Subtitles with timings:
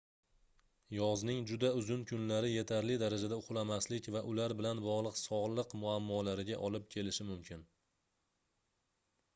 [0.99, 7.29] yozning juda uzun kunlari yetarli darajada uxlamaslik va ular bilan bogʻliq sogʻliq muammolariga olib kelishi
[7.31, 7.65] mumkin